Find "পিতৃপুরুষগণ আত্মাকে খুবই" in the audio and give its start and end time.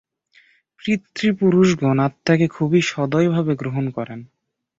0.81-2.81